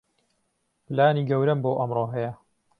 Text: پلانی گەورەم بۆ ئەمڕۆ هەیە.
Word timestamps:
پلانی 0.85 1.23
گەورەم 1.29 1.59
بۆ 1.63 1.71
ئەمڕۆ 1.79 2.05
هەیە. 2.13 2.31